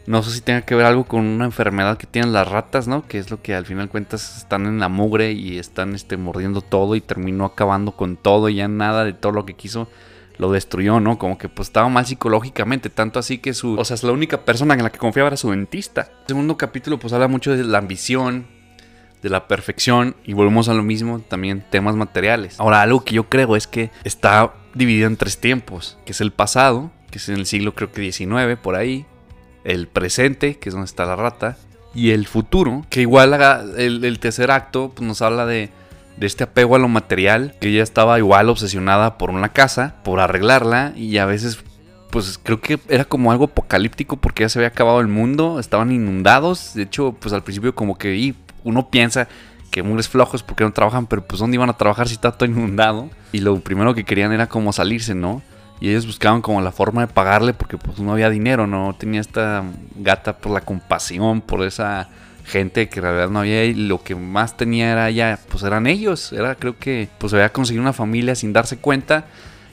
no 0.09 0.23
sé 0.23 0.31
si 0.31 0.41
tenga 0.41 0.63
que 0.63 0.75
ver 0.75 0.87
algo 0.87 1.05
con 1.05 1.27
una 1.27 1.45
enfermedad 1.45 1.99
que 1.99 2.07
tienen 2.07 2.33
las 2.33 2.49
ratas, 2.49 2.89
¿no? 2.89 3.07
Que 3.07 3.19
es 3.19 3.31
lo 3.31 3.43
que 3.43 3.55
al 3.55 3.67
final 3.67 3.91
cuentas 3.91 4.39
están 4.39 4.65
en 4.65 4.81
la 4.81 4.89
mugre 4.89 5.33
y 5.33 5.59
están 5.59 5.95
este, 5.95 6.17
mordiendo 6.17 6.63
todo 6.63 6.97
y 6.97 7.03
terminó 7.03 7.45
acabando 7.45 7.93
con 7.93 8.17
todo 8.17 8.49
y 8.49 8.55
ya 8.55 8.69
nada 8.69 9.05
de 9.05 9.13
todo 9.13 9.33
lo 9.33 9.45
que 9.45 9.53
quiso 9.53 9.87
lo 10.39 10.51
destruyó, 10.51 10.99
¿no? 10.99 11.19
Como 11.19 11.37
que 11.37 11.51
pues 11.51 11.69
estaba 11.69 11.91
mal 11.91 12.07
psicológicamente, 12.07 12.89
tanto 12.89 13.19
así 13.19 13.37
que 13.37 13.53
su... 13.53 13.79
O 13.79 13.85
sea, 13.85 13.97
es 13.97 14.03
la 14.03 14.13
única 14.13 14.47
persona 14.47 14.73
en 14.73 14.83
la 14.83 14.91
que 14.91 14.99
confiaba 14.99 15.27
era 15.27 15.37
su 15.37 15.51
dentista. 15.51 16.11
El 16.23 16.29
segundo 16.29 16.57
capítulo 16.57 16.99
pues 16.99 17.13
habla 17.13 17.29
mucho 17.29 17.55
de 17.55 17.63
la 17.65 17.77
ambición, 17.77 18.47
de 19.21 19.29
la 19.29 19.47
perfección 19.47 20.17
y 20.25 20.33
volvemos 20.33 20.71
a 20.71 20.75
lo 20.75 20.83
mismo, 20.83 21.21
también 21.21 21.67
temas 21.69 21.97
materiales. 21.97 22.59
Ahora, 22.59 22.81
algo 22.81 23.05
que 23.05 23.15
yo 23.15 23.29
creo 23.29 23.57
es 23.57 23.67
que 23.67 23.91
está 24.05 24.55
dividido 24.73 25.07
en 25.07 25.19
tres 25.19 25.39
tiempos, 25.39 25.99
que 26.07 26.13
es 26.13 26.23
el 26.23 26.33
pasado, 26.33 26.93
que 27.11 27.19
es 27.19 27.29
en 27.29 27.35
el 27.35 27.45
siglo 27.45 27.75
creo 27.75 27.93
que 27.93 28.01
19 28.01 28.57
por 28.57 28.75
ahí, 28.75 29.05
el 29.65 29.87
presente, 29.87 30.57
que 30.59 30.69
es 30.69 30.75
donde 30.75 30.87
está 30.87 31.07
la 31.07 31.17
rata, 31.17 31.57
y 31.95 32.11
el 32.11 32.27
futuro, 32.27 32.85
que 32.91 33.01
igual 33.01 33.35
el, 33.77 34.19
tercer 34.21 34.51
acto 34.51 34.93
pues, 34.95 35.07
nos 35.07 35.23
habla 35.23 35.47
de, 35.47 35.71
de 36.17 36.27
este 36.27 36.45
apego 36.45 36.77
a 36.77 36.79
lo 36.79 36.89
material, 36.89 37.55
que 37.61 37.69
ella 37.69 37.83
estaba 37.83 38.19
igual 38.19 38.49
obsesionada 38.49 39.19
por 39.19 39.31
una 39.31 39.51
casa, 39.51 39.97
por 40.05 40.21
arreglarla, 40.21 40.93
y 40.97 41.19
a 41.19 41.27
veces 41.27 41.59
pues 42.11 42.41
creo 42.43 42.61
que 42.61 42.79
era 42.89 43.05
como 43.05 43.33
algo 43.33 43.45
apocalíptico 43.45 44.17
porque 44.17 44.43
ya 44.43 44.49
se 44.49 44.59
había 44.59 44.69
acabado 44.69 45.01
el 45.01 45.09
mundo, 45.09 45.61
estaban 45.61 45.93
inundados, 45.93 46.73
de 46.75 46.83
hecho 46.83 47.15
pues 47.19 47.35
al 47.35 47.43
principio 47.43 47.75
como 47.75 47.99
que 47.99 48.35
uno 48.65 48.89
piensa 48.89 49.29
que 49.71 49.83
mugres 49.83 50.09
flojos 50.09 50.43
porque 50.43 50.65
no 50.65 50.73
trabajan, 50.73 51.07
pero 51.07 51.27
pues 51.27 51.41
dónde 51.41 51.57
iban 51.57 51.69
a 51.69 51.77
trabajar 51.77 52.09
si 52.09 52.15
está 52.15 52.33
todo 52.33 52.49
inundado, 52.49 53.11
y 53.33 53.41
lo 53.41 53.61
primero 53.61 53.95
que 53.95 54.05
querían 54.05 54.33
era 54.33 54.49
como 54.49 54.73
salirse, 54.73 55.15
¿no? 55.15 55.43
Y 55.81 55.91
ellos 55.91 56.07
buscaban 56.07 56.43
como 56.43 56.61
la 56.61 56.73
forma 56.73 57.03
de 57.03 57.13
pagarle 57.13 57.55
porque 57.55 57.79
pues 57.79 57.99
no 57.99 58.13
había 58.13 58.31
dinero, 58.31 58.67
no 58.67 58.95
tenía 58.99 59.21
esta 59.21 59.65
gata 59.97 60.39
por 60.39 60.53
la 60.53 60.61
compasión, 60.61 61.41
por 61.41 61.63
esa 61.63 62.09
gente 62.45 62.89
que 62.89 62.99
en 62.99 63.05
realidad 63.05 63.31
no 63.31 63.41
había 63.41 63.65
y 63.65 63.75
lo 63.75 64.03
que 64.03 64.15
más 64.15 64.57
tenía 64.57 64.91
era 64.91 65.11
ya, 65.11 65.39
pues 65.51 65.63
eran 65.63 65.87
ellos, 65.87 66.33
era 66.33 66.55
creo 66.55 66.77
que 66.79 67.09
pues 67.19 67.33
había 67.35 67.53
conseguido 67.53 67.83
una 67.83 67.93
familia 67.93 68.35
sin 68.35 68.53
darse 68.53 68.79
cuenta 68.79 69.27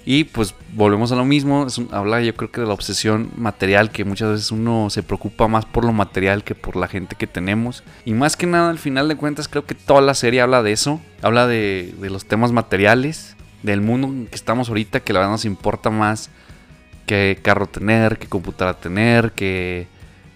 y 0.07 0.25
pues 0.25 0.53
volvemos 0.73 1.11
a 1.11 1.15
lo 1.15 1.25
mismo, 1.25 1.65
es 1.65 1.81
habla 1.91 2.21
yo 2.21 2.35
creo 2.35 2.51
que 2.51 2.61
de 2.61 2.67
la 2.67 2.73
obsesión 2.73 3.31
material 3.37 3.89
que 3.89 4.05
muchas 4.05 4.29
veces 4.29 4.51
uno 4.51 4.91
se 4.91 5.01
preocupa 5.01 5.47
más 5.47 5.65
por 5.65 5.83
lo 5.83 5.93
material 5.93 6.43
que 6.43 6.53
por 6.53 6.75
la 6.75 6.87
gente 6.87 7.15
que 7.15 7.25
tenemos. 7.25 7.83
Y 8.05 8.13
más 8.13 8.37
que 8.37 8.45
nada 8.45 8.69
al 8.69 8.77
final 8.77 9.07
de 9.07 9.15
cuentas 9.15 9.47
creo 9.47 9.65
que 9.65 9.73
toda 9.73 10.01
la 10.01 10.13
serie 10.13 10.41
habla 10.41 10.61
de 10.61 10.73
eso, 10.73 11.01
habla 11.23 11.47
de, 11.47 11.95
de 11.99 12.11
los 12.11 12.25
temas 12.25 12.51
materiales 12.51 13.34
del 13.65 13.81
mundo 13.81 14.07
en 14.07 14.27
que 14.27 14.35
estamos 14.35 14.69
ahorita, 14.69 14.99
que 15.01 15.13
la 15.13 15.19
verdad 15.19 15.31
nos 15.33 15.45
importa 15.45 15.89
más 15.89 16.29
qué 17.05 17.39
carro 17.41 17.67
tener, 17.67 18.17
qué 18.17 18.27
computadora 18.27 18.77
tener, 18.77 19.31
qué, 19.31 19.87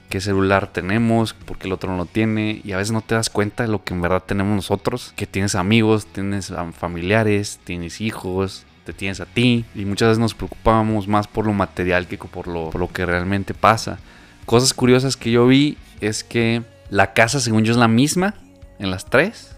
qué 0.09 0.19
celular 0.19 0.71
tenemos, 0.71 1.33
porque 1.33 1.67
el 1.67 1.74
otro 1.74 1.91
no 1.91 1.98
lo 1.98 2.05
tiene. 2.05 2.62
Y 2.63 2.71
a 2.71 2.77
veces 2.77 2.91
no 2.91 3.01
te 3.01 3.15
das 3.15 3.29
cuenta 3.29 3.63
de 3.63 3.69
lo 3.69 3.83
que 3.83 3.93
en 3.93 4.01
verdad 4.01 4.24
tenemos 4.25 4.55
nosotros, 4.55 5.13
que 5.15 5.27
tienes 5.27 5.55
amigos, 5.55 6.07
tienes 6.07 6.51
familiares, 6.74 7.59
tienes 7.63 8.01
hijos, 8.01 8.65
te 8.86 8.93
tienes 8.93 9.19
a 9.19 9.25
ti. 9.25 9.65
Y 9.75 9.86
muchas 9.86 10.09
veces 10.09 10.19
nos 10.19 10.33
preocupamos 10.33 11.07
más 11.07 11.27
por 11.27 11.45
lo 11.45 11.53
material 11.53 12.07
que 12.07 12.17
por 12.17 12.48
lo, 12.48 12.71
por 12.71 12.81
lo 12.81 12.91
que 12.91 13.05
realmente 13.05 13.53
pasa. 13.53 14.00
Cosas 14.45 14.74
curiosas 14.74 15.15
que 15.15 15.31
yo 15.31 15.45
vi 15.45 15.77
es 16.01 16.24
que 16.24 16.63
la 16.89 17.13
casa, 17.13 17.39
según 17.39 17.63
yo, 17.63 17.71
es 17.71 17.77
la 17.77 17.88
misma 17.88 18.33
en 18.79 18.89
las 18.89 19.05
tres. 19.05 19.55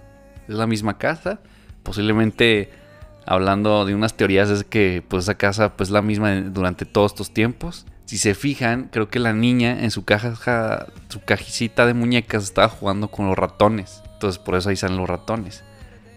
Es 0.47 0.55
la 0.55 0.67
misma 0.67 0.97
casa. 0.97 1.39
Posiblemente 1.83 2.80
hablando 3.25 3.85
de 3.85 3.95
unas 3.95 4.15
teorías 4.15 4.49
es 4.49 4.63
que 4.63 5.03
pues 5.07 5.23
esa 5.23 5.35
casa 5.35 5.73
pues 5.75 5.89
la 5.89 6.01
misma 6.01 6.35
durante 6.41 6.85
todos 6.85 7.11
estos 7.11 7.31
tiempos. 7.31 7.85
Si 8.05 8.17
se 8.17 8.35
fijan, 8.35 8.89
creo 8.91 9.09
que 9.09 9.19
la 9.19 9.31
niña 9.33 9.83
en 9.83 9.91
su 9.91 10.03
caja, 10.03 10.87
su 11.07 11.21
cajicita 11.21 11.85
de 11.85 11.93
muñecas 11.93 12.43
estaba 12.43 12.67
jugando 12.67 13.09
con 13.09 13.27
los 13.27 13.37
ratones. 13.37 14.03
Entonces 14.13 14.37
por 14.37 14.55
eso 14.55 14.69
ahí 14.69 14.75
salen 14.75 14.97
los 14.97 15.09
ratones. 15.09 15.63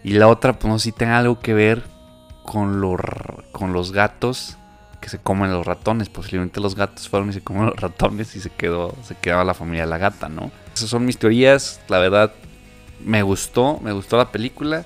Y 0.02 0.14
la 0.14 0.28
otra 0.28 0.58
pues 0.58 0.70
no 0.70 0.78
sé 0.78 0.84
si 0.84 0.92
tenga 0.92 1.18
algo 1.18 1.40
que 1.40 1.54
ver 1.54 1.84
con, 2.42 2.80
los, 2.80 3.00
con 3.52 3.72
los 3.72 3.92
gatos 3.92 4.56
que 5.00 5.08
se 5.08 5.18
comen 5.18 5.52
los 5.52 5.64
ratones. 5.64 6.08
Posiblemente 6.08 6.60
los 6.60 6.74
gatos 6.74 7.08
fueron 7.08 7.30
y 7.30 7.32
se 7.32 7.42
comen 7.42 7.66
los 7.66 7.76
ratones 7.76 8.34
y 8.34 8.40
se 8.40 8.50
quedó, 8.50 8.94
se 9.02 9.14
quedaba 9.14 9.44
la 9.44 9.54
familia 9.54 9.84
de 9.84 9.90
la 9.90 9.98
gata, 9.98 10.28
¿no? 10.28 10.50
Esas 10.74 10.90
son 10.90 11.04
mis 11.04 11.18
teorías. 11.18 11.80
La 11.88 11.98
verdad, 11.98 12.32
me 13.04 13.22
gustó, 13.22 13.78
me 13.80 13.92
gustó 13.92 14.16
la 14.16 14.32
película 14.32 14.84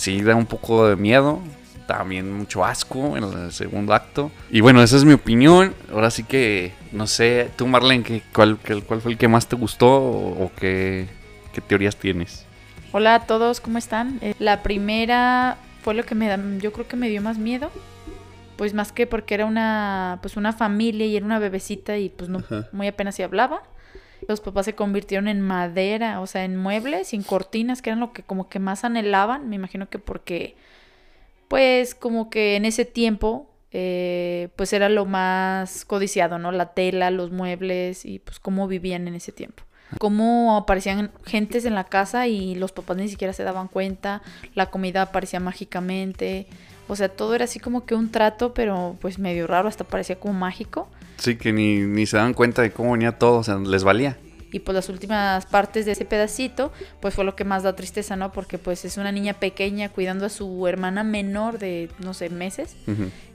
sí 0.00 0.22
da 0.22 0.34
un 0.34 0.46
poco 0.46 0.88
de 0.88 0.96
miedo, 0.96 1.40
también 1.86 2.32
mucho 2.32 2.64
asco 2.64 3.18
en 3.18 3.24
el 3.24 3.52
segundo 3.52 3.92
acto. 3.92 4.30
Y 4.50 4.62
bueno, 4.62 4.82
esa 4.82 4.96
es 4.96 5.04
mi 5.04 5.12
opinión. 5.12 5.74
Ahora 5.92 6.10
sí 6.10 6.24
que, 6.24 6.72
no 6.90 7.06
sé, 7.06 7.50
tú 7.56 7.66
Marlene, 7.66 8.22
¿cuál, 8.32 8.58
cuál 8.86 9.02
fue 9.02 9.12
el 9.12 9.18
que 9.18 9.28
más 9.28 9.46
te 9.46 9.56
gustó 9.56 9.88
o, 9.92 10.50
qué, 10.58 11.06
qué 11.52 11.60
teorías 11.60 11.96
tienes? 11.96 12.46
Hola 12.92 13.16
a 13.16 13.26
todos, 13.26 13.60
¿cómo 13.60 13.76
están? 13.76 14.18
Eh, 14.22 14.34
la 14.38 14.62
primera 14.62 15.58
fue 15.82 15.92
lo 15.92 16.04
que 16.04 16.14
me 16.14 16.28
da, 16.28 16.38
yo 16.60 16.72
creo 16.72 16.88
que 16.88 16.96
me 16.96 17.10
dio 17.10 17.20
más 17.20 17.36
miedo. 17.36 17.70
Pues 18.56 18.72
más 18.72 18.92
que 18.92 19.06
porque 19.06 19.34
era 19.34 19.44
una, 19.44 20.18
pues 20.22 20.36
una 20.38 20.54
familia 20.54 21.06
y 21.06 21.16
era 21.16 21.26
una 21.26 21.38
bebecita 21.38 21.98
y 21.98 22.08
pues 22.08 22.30
no, 22.30 22.42
muy 22.72 22.88
apenas 22.88 23.16
se 23.16 23.24
hablaba. 23.24 23.62
Los 24.28 24.40
papás 24.40 24.66
se 24.66 24.74
convirtieron 24.74 25.28
en 25.28 25.40
madera, 25.40 26.20
o 26.20 26.26
sea, 26.26 26.44
en 26.44 26.56
muebles, 26.56 27.08
sin 27.08 27.22
cortinas, 27.22 27.82
que 27.82 27.90
eran 27.90 28.00
lo 28.00 28.12
que 28.12 28.22
como 28.22 28.48
que 28.48 28.58
más 28.58 28.84
anhelaban. 28.84 29.48
Me 29.48 29.56
imagino 29.56 29.88
que 29.88 29.98
porque, 29.98 30.56
pues 31.48 31.94
como 31.94 32.30
que 32.30 32.56
en 32.56 32.64
ese 32.64 32.84
tiempo, 32.84 33.50
eh, 33.72 34.48
pues 34.56 34.72
era 34.72 34.88
lo 34.88 35.06
más 35.06 35.84
codiciado, 35.84 36.38
¿no? 36.38 36.52
La 36.52 36.74
tela, 36.74 37.10
los 37.10 37.30
muebles 37.30 38.04
y 38.04 38.18
pues 38.18 38.38
cómo 38.40 38.68
vivían 38.68 39.08
en 39.08 39.14
ese 39.14 39.32
tiempo 39.32 39.64
cómo 39.98 40.56
aparecían 40.56 41.10
gentes 41.24 41.64
en 41.64 41.74
la 41.74 41.84
casa 41.84 42.26
y 42.26 42.54
los 42.54 42.72
papás 42.72 42.96
ni 42.96 43.08
siquiera 43.08 43.32
se 43.32 43.42
daban 43.42 43.68
cuenta, 43.68 44.22
la 44.54 44.70
comida 44.70 45.02
aparecía 45.02 45.40
mágicamente, 45.40 46.46
o 46.90 46.96
sea, 46.96 47.08
todo 47.08 47.36
era 47.36 47.44
así 47.44 47.60
como 47.60 47.86
que 47.86 47.94
un 47.94 48.10
trato, 48.10 48.52
pero 48.52 48.96
pues 49.00 49.18
medio 49.20 49.46
raro, 49.46 49.68
hasta 49.68 49.84
parecía 49.84 50.18
como 50.18 50.34
mágico. 50.34 50.88
Sí, 51.18 51.36
que 51.36 51.52
ni, 51.52 51.78
ni 51.78 52.04
se 52.04 52.16
daban 52.16 52.34
cuenta 52.34 52.62
de 52.62 52.72
cómo 52.72 52.92
venía 52.92 53.12
todo, 53.12 53.38
o 53.38 53.44
sea, 53.44 53.58
les 53.58 53.84
valía. 53.84 54.16
Y 54.52 54.58
pues 54.58 54.74
las 54.74 54.88
últimas 54.88 55.46
partes 55.46 55.86
de 55.86 55.92
ese 55.92 56.04
pedacito, 56.04 56.72
pues 57.00 57.14
fue 57.14 57.24
lo 57.24 57.36
que 57.36 57.44
más 57.44 57.62
da 57.62 57.76
tristeza, 57.76 58.16
¿no? 58.16 58.32
Porque 58.32 58.58
pues 58.58 58.84
es 58.84 58.96
una 58.96 59.12
niña 59.12 59.34
pequeña 59.34 59.90
cuidando 59.90 60.26
a 60.26 60.28
su 60.30 60.66
hermana 60.66 61.04
menor 61.04 61.60
de, 61.60 61.88
no 62.00 62.12
sé, 62.12 62.28
meses. 62.28 62.74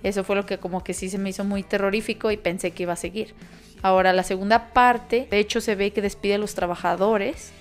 Eso 0.03 0.25
fue 0.25 0.35
lo 0.35 0.45
que 0.45 0.57
como 0.57 0.83
que 0.83 0.93
sí 0.93 1.09
se 1.09 1.17
me 1.17 1.29
hizo 1.29 1.45
muy 1.45 1.63
terrorífico 1.63 2.31
y 2.31 2.37
pensé 2.37 2.71
que 2.71 2.83
iba 2.83 2.91
a 2.91 2.97
seguir. 2.97 3.33
Ahora, 3.81 4.11
la 4.11 4.23
segunda 4.23 4.73
parte, 4.73 5.29
de 5.31 5.39
hecho 5.39 5.61
se 5.61 5.75
ve 5.75 5.91
que 5.91 6.01
despide 6.01 6.35
a 6.35 6.37
los 6.39 6.55
trabajadores 6.55 7.53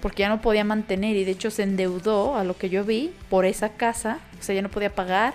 porque 0.00 0.22
ya 0.22 0.28
no 0.28 0.40
podía 0.40 0.64
mantener 0.64 1.16
y 1.16 1.24
de 1.24 1.32
hecho 1.32 1.50
se 1.50 1.62
endeudó, 1.62 2.36
a 2.36 2.44
lo 2.44 2.56
que 2.56 2.68
yo 2.68 2.84
vi, 2.84 3.12
por 3.28 3.44
esa 3.44 3.70
casa, 3.70 4.18
o 4.38 4.42
sea, 4.42 4.54
ya 4.54 4.62
no 4.62 4.68
podía 4.68 4.94
pagar 4.94 5.34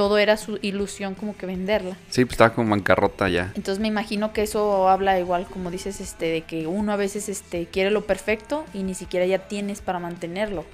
todo 0.00 0.16
era 0.16 0.38
su 0.38 0.58
ilusión 0.62 1.14
como 1.14 1.36
que 1.36 1.44
venderla. 1.44 1.94
Sí, 2.08 2.24
pues 2.24 2.32
estaba 2.32 2.54
como 2.54 2.70
bancarrota 2.70 3.28
ya. 3.28 3.52
Entonces 3.54 3.82
me 3.82 3.88
imagino 3.88 4.32
que 4.32 4.40
eso 4.40 4.88
habla 4.88 5.18
igual, 5.18 5.44
como 5.44 5.70
dices, 5.70 6.00
este, 6.00 6.24
de 6.24 6.40
que 6.40 6.66
uno 6.66 6.92
a 6.92 6.96
veces 6.96 7.28
este, 7.28 7.66
quiere 7.66 7.90
lo 7.90 8.06
perfecto 8.06 8.64
y 8.72 8.82
ni 8.82 8.94
siquiera 8.94 9.26
ya 9.26 9.40
tienes 9.40 9.82
para 9.82 9.98
mantenerlo. 9.98 10.64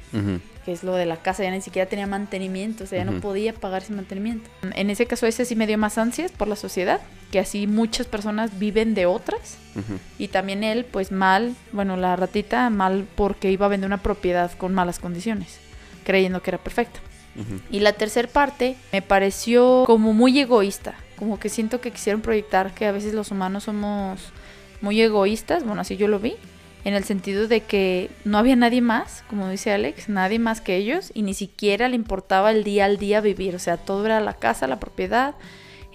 Que 0.64 0.71
es 0.71 0.85
lo 0.85 0.95
de 0.95 1.06
la 1.06 1.16
casa, 1.16 1.42
ya 1.42 1.50
ni 1.50 1.61
siquiera 1.61 1.88
tenía 1.88 2.06
mantenimiento, 2.06 2.85
o 2.85 2.87
sea, 2.87 3.04
ya 3.04 3.04
no 3.11 3.21
podía 3.21 3.52
pagar 3.52 3.83
ese 3.83 3.95
mantenimiento. 3.95 4.49
En 4.76 4.90
ese 4.90 5.06
caso 5.06 5.26
ese 5.26 5.45
sí 5.45 5.56
me 5.56 5.66
dio 5.66 5.76
más 5.76 5.99
ansias 5.99 6.30
por 6.30 6.47
la 6.47 6.54
sociedad, 6.54 7.00
que 7.33 7.40
así 7.40 7.66
muchas 7.66 8.06
personas 8.06 8.61
viven 8.61 8.95
de 8.95 9.06
otras. 9.06 9.59
Y 10.18 10.28
también 10.28 10.62
él, 10.62 10.85
pues 10.85 11.11
mal, 11.11 11.56
bueno, 11.73 11.97
la 11.97 12.14
ratita 12.14 12.71
mal 12.71 13.09
porque 13.16 13.50
iba 13.50 13.66
a 13.66 13.71
vender 13.71 13.88
una 13.88 14.04
propiedad 14.04 14.52
con 14.52 14.73
malas 14.73 15.00
condiciones, 15.00 15.59
creyendo 16.04 16.42
que 16.42 16.50
era 16.50 16.59
perfecta. 16.59 17.00
Y 17.70 17.80
la 17.80 17.92
tercera 17.92 18.28
parte 18.28 18.76
me 18.92 19.02
pareció 19.02 19.84
como 19.86 20.12
muy 20.12 20.38
egoísta, 20.38 20.94
como 21.18 21.38
que 21.38 21.48
siento 21.48 21.80
que 21.80 21.90
quisieron 21.90 22.22
proyectar 22.22 22.74
que 22.74 22.86
a 22.86 22.92
veces 22.92 23.14
los 23.14 23.30
humanos 23.30 23.64
somos 23.64 24.20
muy 24.80 25.00
egoístas, 25.00 25.64
bueno, 25.64 25.80
así 25.80 25.96
yo 25.96 26.08
lo 26.08 26.18
vi, 26.18 26.36
en 26.84 26.94
el 26.94 27.04
sentido 27.04 27.48
de 27.48 27.60
que 27.62 28.10
no 28.24 28.38
había 28.38 28.54
nadie 28.54 28.80
más, 28.80 29.24
como 29.28 29.48
dice 29.48 29.72
Alex, 29.72 30.08
nadie 30.08 30.38
más 30.38 30.60
que 30.60 30.76
ellos 30.76 31.10
y 31.14 31.22
ni 31.22 31.34
siquiera 31.34 31.88
le 31.88 31.96
importaba 31.96 32.50
el 32.52 32.62
día 32.64 32.84
al 32.84 32.96
día 32.96 33.20
vivir, 33.20 33.56
o 33.56 33.58
sea, 33.58 33.76
todo 33.76 34.06
era 34.06 34.20
la 34.20 34.34
casa, 34.34 34.66
la 34.66 34.78
propiedad 34.78 35.34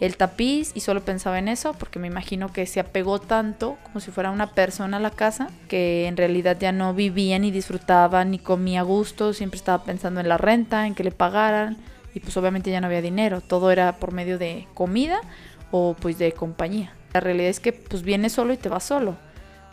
el 0.01 0.17
tapiz 0.17 0.72
y 0.74 0.79
solo 0.79 1.05
pensaba 1.05 1.38
en 1.38 1.48
eso 1.48 1.74
porque 1.74 2.00
me 2.00 2.08
imagino 2.08 2.51
que 2.51 2.65
se 2.65 2.79
apegó 2.79 3.20
tanto 3.20 3.77
como 3.84 4.00
si 4.00 4.10
fuera 4.10 4.31
una 4.31 4.48
persona 4.48 4.98
a 4.98 5.00
la 5.00 5.12
casa 5.12 5.50
que 5.70 6.08
en 6.08 6.17
realidad 6.17 6.58
ya 6.60 6.72
no 6.72 6.96
vivía 6.96 7.38
ni 7.38 7.51
disfrutaba 7.51 8.25
ni 8.25 8.39
comía 8.39 8.79
a 8.79 8.84
gusto, 8.84 9.31
siempre 9.31 9.58
estaba 9.58 9.84
pensando 9.84 10.20
en 10.20 10.27
la 10.27 10.39
renta, 10.39 10.88
en 10.88 10.96
que 10.96 11.03
le 11.03 11.12
pagaran 11.12 11.77
y 12.15 12.20
pues 12.20 12.36
obviamente 12.36 12.72
ya 12.72 12.81
no 12.81 12.88
había 12.88 13.03
dinero, 13.03 13.41
todo 13.41 13.70
era 13.70 13.98
por 13.98 14.12
medio 14.12 14.39
de 14.39 14.67
comida 14.74 15.22
o 15.70 15.96
pues 15.98 16.17
de 16.17 16.31
compañía. 16.31 16.93
La 17.13 17.20
realidad 17.20 17.50
es 17.50 17.60
que 17.60 17.72
pues 17.72 18.01
vienes 18.01 18.34
solo 18.34 18.53
y 18.53 18.58
te 18.58 18.70
vas 18.70 18.84
solo. 18.84 19.15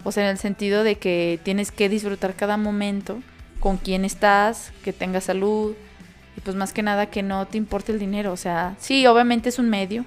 O 0.04 0.12
sea, 0.12 0.24
en 0.24 0.30
el 0.30 0.38
sentido 0.38 0.84
de 0.84 0.96
que 0.96 1.40
tienes 1.42 1.72
que 1.72 1.88
disfrutar 1.88 2.34
cada 2.34 2.58
momento 2.58 3.18
con 3.60 3.78
quién 3.78 4.04
estás, 4.04 4.72
que 4.84 4.92
tengas 4.92 5.24
salud, 5.24 5.74
y 6.38 6.40
pues 6.40 6.54
más 6.54 6.72
que 6.72 6.84
nada 6.84 7.06
que 7.06 7.24
no 7.24 7.46
te 7.48 7.58
importe 7.58 7.90
el 7.90 7.98
dinero. 7.98 8.32
O 8.32 8.36
sea, 8.36 8.76
sí, 8.78 9.04
obviamente 9.08 9.48
es 9.48 9.58
un 9.58 9.68
medio, 9.68 10.04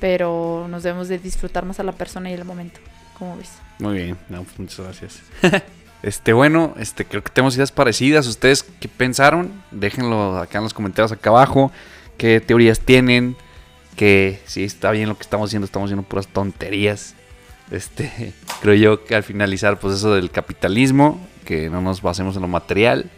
pero 0.00 0.66
nos 0.68 0.82
debemos 0.82 1.08
de 1.08 1.18
disfrutar 1.18 1.64
más 1.64 1.80
a 1.80 1.82
la 1.82 1.92
persona 1.92 2.30
y 2.30 2.34
el 2.34 2.44
momento. 2.44 2.78
¿Cómo 3.18 3.38
ves? 3.38 3.52
Muy 3.78 3.94
bien, 3.94 4.18
pues 4.28 4.58
muchas 4.58 4.80
gracias. 4.80 5.22
este, 6.02 6.34
bueno, 6.34 6.74
este, 6.78 7.06
creo 7.06 7.24
que 7.24 7.30
tenemos 7.30 7.56
ideas 7.56 7.72
parecidas. 7.72 8.26
¿Ustedes 8.26 8.64
qué 8.64 8.86
pensaron? 8.86 9.50
Déjenlo 9.70 10.36
acá 10.36 10.58
en 10.58 10.64
los 10.64 10.74
comentarios 10.74 11.10
acá 11.10 11.30
abajo. 11.30 11.72
¿Qué 12.18 12.42
teorías 12.42 12.80
tienen? 12.80 13.34
Que 13.96 14.42
si 14.44 14.62
está 14.62 14.90
bien 14.90 15.08
lo 15.08 15.16
que 15.16 15.22
estamos 15.22 15.48
haciendo, 15.48 15.64
estamos 15.64 15.88
haciendo 15.88 16.06
puras 16.06 16.28
tonterías. 16.28 17.14
Este, 17.70 18.34
creo 18.60 18.74
yo 18.74 19.04
que 19.06 19.14
al 19.14 19.22
finalizar, 19.22 19.80
pues 19.80 19.94
eso 19.94 20.14
del 20.14 20.30
capitalismo, 20.30 21.18
que 21.46 21.70
no 21.70 21.80
nos 21.80 22.02
basemos 22.02 22.36
en 22.36 22.42
lo 22.42 22.48
material. 22.48 23.10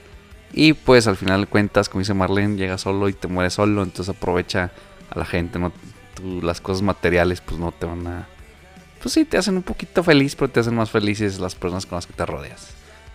Y 0.52 0.72
pues 0.72 1.06
al 1.06 1.16
final 1.16 1.42
de 1.42 1.46
cuentas, 1.46 1.88
como 1.88 2.00
dice 2.00 2.14
Marlene, 2.14 2.56
llega 2.56 2.78
solo 2.78 3.08
y 3.08 3.12
te 3.12 3.28
muere 3.28 3.50
solo. 3.50 3.82
Entonces 3.82 4.14
aprovecha 4.14 4.70
a 5.10 5.18
la 5.18 5.24
gente, 5.24 5.58
no 5.58 5.72
las 6.42 6.60
cosas 6.60 6.82
materiales 6.82 7.40
pues 7.40 7.60
no 7.60 7.72
te 7.72 7.86
van 7.86 8.06
a... 8.06 8.26
Pues 9.00 9.14
sí, 9.14 9.24
te 9.24 9.38
hacen 9.38 9.56
un 9.56 9.62
poquito 9.62 10.02
feliz, 10.02 10.34
pero 10.34 10.50
te 10.50 10.60
hacen 10.60 10.74
más 10.74 10.90
felices 10.90 11.38
las 11.38 11.54
personas 11.54 11.86
con 11.86 11.96
las 11.96 12.06
que 12.06 12.12
te 12.12 12.26
rodeas. 12.26 12.70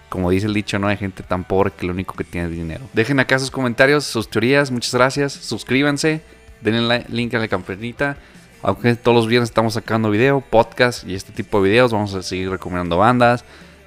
Como 0.07 0.29
dice 0.29 0.45
el 0.45 0.53
dicho, 0.53 0.79
no 0.79 0.87
hay 0.87 0.95
gente 0.95 1.23
tan 1.23 1.43
pobre 1.43 1.71
que 1.71 1.85
lo 1.85 1.91
único 1.91 2.15
que 2.15 2.23
tiene 2.23 2.47
es 2.47 2.53
dinero. 2.53 2.85
Dejen 2.93 3.19
acá 3.19 3.39
sus 3.39 3.51
comentarios, 3.51 4.05
sus 4.05 4.29
teorías, 4.29 4.71
muchas 4.71 4.93
gracias. 4.93 5.33
Suscríbanse, 5.33 6.21
denle 6.61 7.05
el 7.09 7.15
link 7.15 7.33
a 7.33 7.39
la 7.39 7.47
campanita. 7.47 8.17
Aunque 8.61 8.95
todos 8.95 9.15
los 9.17 9.27
viernes 9.27 9.49
estamos 9.49 9.73
sacando 9.73 10.09
video, 10.09 10.39
podcast 10.39 11.05
y 11.05 11.15
este 11.15 11.33
tipo 11.33 11.61
de 11.61 11.69
videos, 11.69 11.91
vamos 11.91 12.13
a 12.13 12.23
seguir 12.23 12.49
recomendando 12.49 12.97
bandas, 12.97 13.43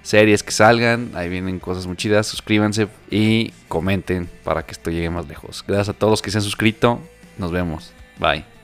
series 0.07 0.43
que 0.43 0.53
salgan. 0.53 1.11
Ahí 1.15 1.29
vienen 1.29 1.59
cosas 1.59 1.87
muy 1.87 1.97
chidas. 1.97 2.27
Suscríbanse 2.27 2.89
y 3.11 3.53
comenten 3.69 4.29
para 4.45 4.65
que 4.65 4.73
esto 4.73 4.91
llegue 4.91 5.11
más 5.11 5.27
lejos. 5.29 5.65
Gracias 5.67 5.91
a 5.91 5.99
todos 5.99 6.11
los 6.11 6.23
que 6.23 6.31
se 6.31 6.39
han 6.39 6.43
suscrito. 6.43 7.01
Nos 7.39 7.51
vemos. 7.53 7.93
Bye. 8.19 8.56